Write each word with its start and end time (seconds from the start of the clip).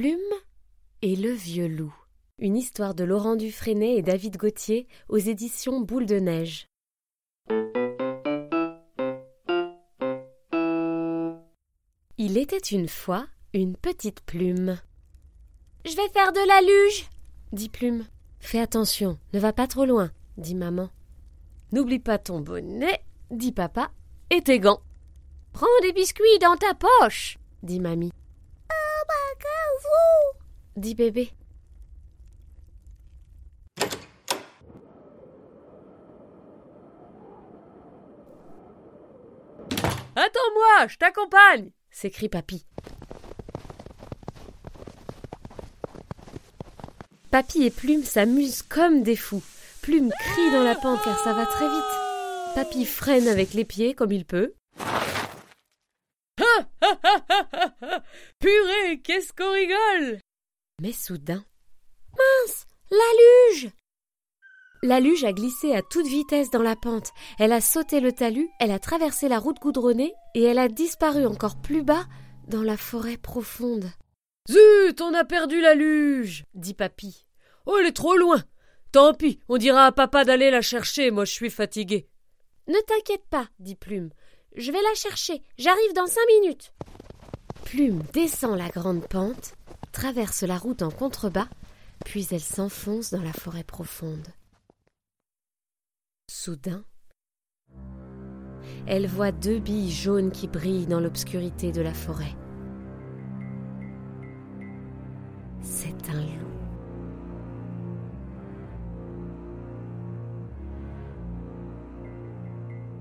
Plume 0.00 0.20
et 1.02 1.16
le 1.16 1.32
vieux 1.32 1.66
loup. 1.66 1.92
Une 2.38 2.56
histoire 2.56 2.94
de 2.94 3.02
Laurent 3.02 3.34
Dufresné 3.34 3.96
et 3.96 4.02
David 4.02 4.36
Gauthier 4.36 4.86
aux 5.08 5.16
éditions 5.16 5.80
Boule 5.80 6.06
de 6.06 6.20
Neige. 6.20 6.68
Il 12.16 12.38
était 12.38 12.58
une 12.58 12.86
fois 12.86 13.26
une 13.52 13.76
petite 13.76 14.20
plume. 14.20 14.78
Je 15.84 15.96
vais 15.96 16.08
faire 16.10 16.32
de 16.32 16.46
la 16.46 16.60
luge, 16.60 17.10
dit 17.50 17.68
Plume. 17.68 18.06
Fais 18.38 18.60
attention, 18.60 19.18
ne 19.32 19.40
va 19.40 19.52
pas 19.52 19.66
trop 19.66 19.84
loin, 19.84 20.12
dit 20.36 20.54
maman. 20.54 20.90
N'oublie 21.72 21.98
pas 21.98 22.18
ton 22.18 22.38
bonnet, 22.38 23.02
dit 23.32 23.50
papa, 23.50 23.90
et 24.30 24.42
tes 24.42 24.60
gants. 24.60 24.82
Prends 25.52 25.66
des 25.82 25.92
biscuits 25.92 26.38
dans 26.40 26.56
ta 26.56 26.74
poche, 26.74 27.36
dit 27.64 27.80
mamie. 27.80 28.12
Vous 29.08 30.80
dit 30.80 30.94
bébé. 30.94 31.30
Attends-moi, 40.14 40.88
je 40.88 40.96
t'accompagne 40.96 41.70
s'écrie 41.90 42.28
Papy. 42.28 42.64
Papy 47.30 47.64
et 47.64 47.70
Plume 47.70 48.04
s'amusent 48.04 48.62
comme 48.62 49.02
des 49.02 49.16
fous. 49.16 49.42
Plume 49.82 50.10
crie 50.10 50.52
dans 50.52 50.62
la 50.62 50.74
pente 50.74 51.02
car 51.02 51.18
ça 51.24 51.32
va 51.32 51.44
très 51.46 51.68
vite. 51.68 52.54
Papy 52.54 52.84
freine 52.84 53.28
avec 53.28 53.52
les 53.54 53.64
pieds 53.64 53.94
comme 53.94 54.12
il 54.12 54.24
peut. 54.24 54.54
Purée, 58.38 59.00
qu'est-ce 59.02 59.32
qu'on 59.32 59.52
rigole 59.52 60.20
Mais 60.80 60.92
soudain. 60.92 61.44
Mince 62.12 62.66
La 62.90 63.52
luge 63.52 63.70
La 64.82 65.00
luge 65.00 65.24
a 65.24 65.32
glissé 65.32 65.74
à 65.74 65.82
toute 65.82 66.06
vitesse 66.06 66.50
dans 66.50 66.62
la 66.62 66.76
pente. 66.76 67.12
Elle 67.38 67.52
a 67.52 67.60
sauté 67.60 68.00
le 68.00 68.12
talus, 68.12 68.48
elle 68.60 68.70
a 68.70 68.78
traversé 68.78 69.28
la 69.28 69.38
route 69.38 69.60
goudronnée 69.60 70.14
et 70.34 70.42
elle 70.42 70.58
a 70.58 70.68
disparu 70.68 71.26
encore 71.26 71.60
plus 71.60 71.82
bas 71.82 72.06
dans 72.46 72.62
la 72.62 72.76
forêt 72.76 73.16
profonde. 73.16 73.90
Zut, 74.48 75.00
on 75.00 75.12
a 75.14 75.24
perdu 75.24 75.60
la 75.60 75.74
luge 75.74 76.44
dit 76.54 76.74
Papy. 76.74 77.26
Oh, 77.66 77.76
elle 77.78 77.86
est 77.86 77.92
trop 77.92 78.16
loin 78.16 78.42
Tant 78.90 79.12
pis, 79.12 79.38
on 79.50 79.58
dira 79.58 79.84
à 79.84 79.92
papa 79.92 80.24
d'aller 80.24 80.50
la 80.50 80.62
chercher, 80.62 81.10
moi 81.10 81.26
je 81.26 81.32
suis 81.32 81.50
fatigué. 81.50 82.08
Ne 82.68 82.80
t'inquiète 82.86 83.26
pas, 83.28 83.48
dit 83.58 83.74
Plume. 83.74 84.10
Je 84.56 84.72
vais 84.72 84.82
la 84.82 84.94
chercher, 84.94 85.42
j'arrive 85.58 85.92
dans 85.94 86.06
cinq 86.06 86.26
minutes. 86.40 86.72
Plume 87.64 88.02
descend 88.12 88.56
la 88.56 88.68
grande 88.68 89.06
pente, 89.06 89.54
traverse 89.92 90.42
la 90.42 90.58
route 90.58 90.82
en 90.82 90.90
contrebas, 90.90 91.48
puis 92.04 92.26
elle 92.30 92.40
s'enfonce 92.40 93.10
dans 93.10 93.22
la 93.22 93.32
forêt 93.32 93.64
profonde. 93.64 94.26
Soudain, 96.30 96.84
elle 98.86 99.06
voit 99.06 99.32
deux 99.32 99.58
billes 99.58 99.92
jaunes 99.92 100.32
qui 100.32 100.48
brillent 100.48 100.86
dans 100.86 101.00
l'obscurité 101.00 101.72
de 101.72 101.82
la 101.82 101.94
forêt. 101.94 102.34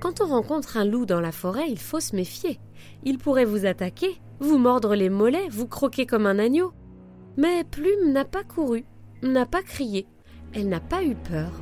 Quand 0.00 0.22
on 0.22 0.28
rencontre 0.28 0.78
un 0.78 0.86
loup 0.86 1.04
dans 1.04 1.20
la 1.20 1.30
forêt, 1.30 1.70
il 1.70 1.78
faut 1.78 2.00
se 2.00 2.16
méfier. 2.16 2.58
Il 3.04 3.18
pourrait 3.18 3.44
vous 3.44 3.66
attaquer, 3.66 4.18
vous 4.40 4.56
mordre 4.56 4.94
les 4.94 5.10
mollets, 5.10 5.48
vous 5.50 5.68
croquer 5.68 6.06
comme 6.06 6.24
un 6.24 6.38
agneau. 6.38 6.72
Mais 7.36 7.64
Plume 7.64 8.10
n'a 8.10 8.24
pas 8.24 8.42
couru, 8.42 8.86
n'a 9.22 9.44
pas 9.44 9.62
crié, 9.62 10.06
elle 10.54 10.68
n'a 10.70 10.80
pas 10.80 11.04
eu 11.04 11.14
peur. 11.14 11.52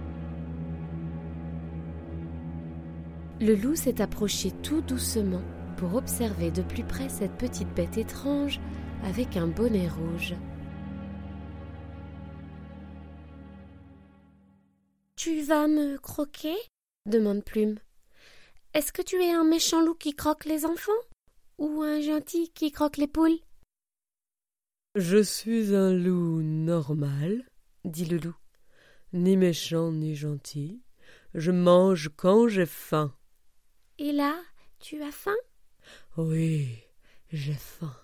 Le 3.40 3.54
loup 3.54 3.74
s'est 3.74 4.00
approché 4.00 4.52
tout 4.62 4.82
doucement 4.82 5.42
pour 5.76 5.94
observer 5.94 6.52
de 6.52 6.62
plus 6.62 6.84
près 6.84 7.08
cette 7.08 7.36
petite 7.36 7.72
bête 7.74 7.98
étrange 7.98 8.60
avec 9.04 9.36
un 9.36 9.48
bonnet 9.48 9.88
rouge. 9.88 10.34
Tu 15.16 15.42
vas 15.42 15.66
me 15.66 15.98
croquer? 15.98 16.56
demande 17.06 17.44
Plume. 17.44 17.76
Est-ce 18.78 18.92
que 18.92 19.02
tu 19.02 19.20
es 19.20 19.32
un 19.32 19.42
méchant 19.42 19.84
loup 19.84 19.96
qui 19.96 20.14
croque 20.14 20.44
les 20.44 20.64
enfants 20.64 20.92
ou 21.58 21.82
un 21.82 22.00
gentil 22.00 22.52
qui 22.52 22.70
croque 22.70 22.96
les 22.96 23.08
poules? 23.08 23.40
Je 24.94 25.20
suis 25.20 25.74
un 25.74 25.92
loup 25.92 26.42
normal, 26.42 27.44
dit 27.84 28.04
le 28.04 28.18
loup, 28.18 28.36
ni 29.12 29.36
méchant 29.36 29.90
ni 29.90 30.14
gentil. 30.14 30.80
Je 31.34 31.50
mange 31.50 32.08
quand 32.16 32.46
j'ai 32.46 32.66
faim. 32.66 33.12
Et 33.98 34.12
là, 34.12 34.40
tu 34.78 35.02
as 35.02 35.10
faim? 35.10 35.34
Oui, 36.16 36.68
j'ai 37.32 37.54
faim. 37.54 37.96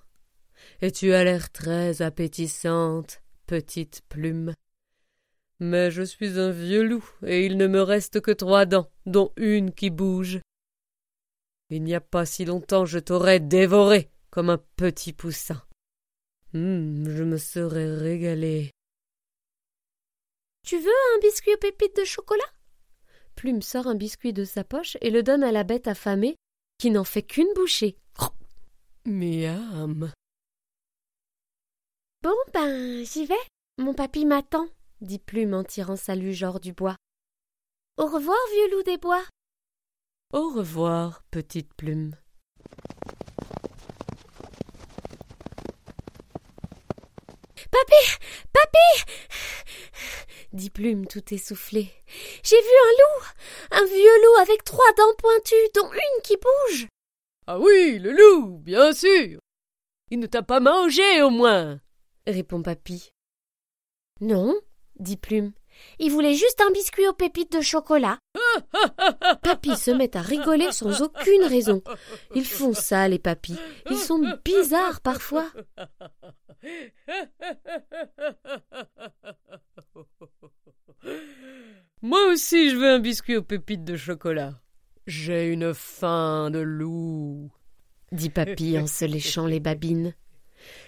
Et 0.82 0.90
tu 0.90 1.12
as 1.12 1.22
l'air 1.22 1.52
très 1.52 2.02
appétissante, 2.02 3.22
petite 3.46 4.02
plume. 4.08 4.52
Mais 5.60 5.92
je 5.92 6.02
suis 6.02 6.40
un 6.40 6.50
vieux 6.50 6.82
loup, 6.82 7.08
et 7.24 7.46
il 7.46 7.58
ne 7.58 7.68
me 7.68 7.80
reste 7.80 8.20
que 8.20 8.32
trois 8.32 8.66
dents, 8.66 8.90
dont 9.06 9.32
une 9.36 9.70
qui 9.70 9.90
bouge. 9.90 10.40
Il 11.70 11.82
n'y 11.82 11.94
a 11.94 12.00
pas 12.00 12.26
si 12.26 12.44
longtemps 12.44 12.84
je 12.84 12.98
t'aurais 12.98 13.40
dévoré 13.40 14.10
comme 14.30 14.50
un 14.50 14.58
petit 14.76 15.12
poussin. 15.12 15.62
Hum, 16.54 17.08
je 17.08 17.24
me 17.24 17.36
serais 17.36 17.94
régalé. 17.94 18.70
Tu 20.64 20.78
veux 20.78 20.90
un 21.14 21.18
biscuit 21.20 21.54
aux 21.54 21.58
pépites 21.58 21.96
de 21.96 22.04
chocolat? 22.04 22.42
Plume 23.34 23.62
sort 23.62 23.86
un 23.86 23.94
biscuit 23.94 24.32
de 24.32 24.44
sa 24.44 24.64
poche 24.64 24.96
et 25.00 25.10
le 25.10 25.22
donne 25.22 25.42
à 25.42 25.52
la 25.52 25.64
bête 25.64 25.88
affamée, 25.88 26.36
qui 26.78 26.90
n'en 26.90 27.04
fait 27.04 27.22
qu'une 27.22 27.52
bouchée. 27.54 27.96
Miam. 29.04 30.12
Bon 32.22 32.36
ben, 32.54 33.04
j'y 33.04 33.26
vais. 33.26 33.34
Mon 33.76 33.92
papy 33.92 34.24
m'attend, 34.24 34.66
dit 35.00 35.18
Plume 35.18 35.52
en 35.52 35.64
tirant 35.64 35.96
sa 35.96 36.14
luge 36.14 36.42
hors 36.42 36.60
du 36.60 36.72
bois. 36.72 36.96
Au 37.98 38.06
revoir, 38.06 38.38
vieux 38.52 38.76
loup 38.76 38.82
des 38.84 38.96
bois. 38.96 39.24
Au 40.34 40.48
revoir, 40.48 41.22
petite 41.30 41.72
plume. 41.74 42.16
Papy 47.70 48.18
Papy 48.52 49.04
dit 50.52 50.70
Plume 50.70 51.06
tout 51.06 51.22
essoufflée. 51.32 51.88
J'ai 52.42 52.60
vu 52.60 52.66
un 52.66 52.90
loup 52.98 53.24
Un 53.70 53.84
vieux 53.86 54.24
loup 54.24 54.40
avec 54.42 54.64
trois 54.64 54.92
dents 54.96 55.14
pointues, 55.18 55.54
dont 55.76 55.92
une 55.92 56.22
qui 56.24 56.36
bouge 56.36 56.88
Ah 57.46 57.60
oui, 57.60 58.00
le 58.00 58.10
loup, 58.10 58.58
bien 58.58 58.92
sûr 58.92 59.38
Il 60.10 60.18
ne 60.18 60.26
t'a 60.26 60.42
pas 60.42 60.58
mangé, 60.58 61.22
au 61.22 61.30
moins 61.30 61.80
répond 62.26 62.60
Papy. 62.60 63.12
Non, 64.20 64.60
dit 64.98 65.16
Plume. 65.16 65.52
Il 66.00 66.10
voulait 66.10 66.34
juste 66.34 66.60
un 66.60 66.72
biscuit 66.72 67.06
aux 67.06 67.12
pépites 67.12 67.52
de 67.52 67.60
chocolat. 67.60 68.18
Papy 69.42 69.76
se 69.76 69.90
met 69.90 70.16
à 70.16 70.22
rigoler 70.22 70.72
sans 70.72 71.02
aucune 71.02 71.44
raison. 71.44 71.82
Ils 72.34 72.44
font 72.44 72.72
ça, 72.72 73.08
les 73.08 73.18
papis. 73.18 73.58
Ils 73.90 73.96
sont 73.96 74.22
bizarres 74.44 75.00
parfois. 75.00 75.46
Moi 82.02 82.26
aussi, 82.32 82.70
je 82.70 82.76
veux 82.76 82.90
un 82.90 82.98
biscuit 82.98 83.36
aux 83.36 83.42
pépites 83.42 83.84
de 83.84 83.96
chocolat. 83.96 84.60
J'ai 85.06 85.48
une 85.48 85.74
faim 85.74 86.50
de 86.50 86.60
loup, 86.60 87.50
dit 88.12 88.30
Papy 88.30 88.78
en 88.78 88.86
se 88.86 89.04
léchant 89.04 89.46
les 89.46 89.60
babines. 89.60 90.14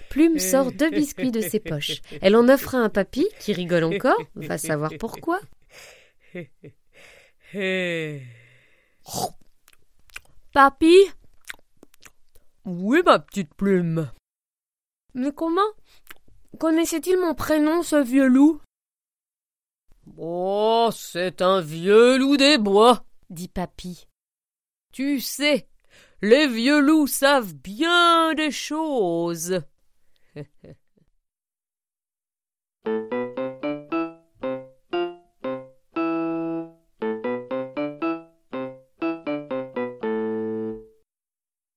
Plume 0.09 0.39
sort 0.39 0.73
deux 0.73 0.91
biscuits 0.91 1.31
de 1.31 1.41
ses 1.43 1.61
poches. 1.61 2.01
Elle 2.23 2.37
en 2.37 2.49
offre 2.49 2.75
un 2.75 2.85
à 2.85 2.89
Papy, 2.89 3.27
qui 3.41 3.53
rigole 3.53 3.85
encore, 3.85 4.21
va 4.35 4.57
savoir 4.57 4.93
pourquoi. 4.99 5.41
Papy 10.53 10.95
Oui, 12.67 13.01
ma 13.03 13.19
petite 13.19 13.55
plume. 13.55 14.11
Mais 15.15 15.33
comment 15.33 15.63
connaissait-il 16.59 17.19
mon 17.19 17.35
prénom, 17.35 17.83
ce 17.83 17.97
vieux 17.97 18.27
loup? 18.27 18.61
Oh, 20.19 20.91
c'est 20.93 21.41
un 21.41 21.63
vieux 21.63 22.19
loup 22.19 22.37
des 22.37 22.59
bois, 22.59 23.07
dit 23.31 23.49
Papy. 23.49 24.07
Tu 24.93 25.21
sais, 25.21 25.67
les 26.21 26.49
vieux 26.49 26.81
loups 26.81 27.07
savent 27.07 27.55
bien 27.55 28.35
des 28.35 28.51
choses. 28.51 29.63